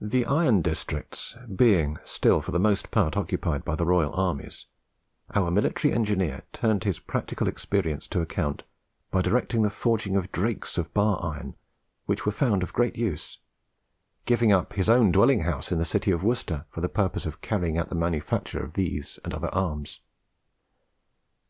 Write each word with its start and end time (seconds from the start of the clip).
The 0.00 0.24
iron 0.24 0.62
districts 0.62 1.36
being 1.54 1.98
still 2.04 2.40
for 2.40 2.52
the 2.52 2.58
most 2.58 2.90
part 2.90 3.18
occupied 3.18 3.66
by 3.66 3.74
the 3.74 3.84
royal 3.84 4.14
armies, 4.14 4.64
our 5.34 5.50
military 5.50 5.92
engineer 5.92 6.44
turned 6.54 6.84
his 6.84 7.00
practical 7.00 7.46
experience 7.46 8.06
to 8.08 8.22
account 8.22 8.62
by 9.10 9.20
directing 9.20 9.60
the 9.60 9.68
forging 9.68 10.16
of 10.16 10.32
drakes 10.32 10.78
of 10.78 10.94
bar 10.94 11.20
iron, 11.22 11.54
which 12.06 12.24
were 12.24 12.32
found 12.32 12.62
of 12.62 12.72
great 12.72 12.96
use, 12.96 13.36
giving 14.24 14.52
up 14.52 14.72
his 14.72 14.88
own 14.88 15.12
dwelling 15.12 15.40
house 15.40 15.70
in 15.70 15.76
the 15.76 15.84
city 15.84 16.10
of 16.12 16.22
Worcester 16.24 16.64
for 16.70 16.80
the 16.80 16.88
purpose 16.88 17.26
of 17.26 17.42
carrying 17.42 17.78
on 17.78 17.90
the 17.90 17.94
manufacture 17.94 18.64
of 18.64 18.72
these 18.72 19.18
and 19.22 19.34
other 19.34 19.54
arms. 19.54 20.00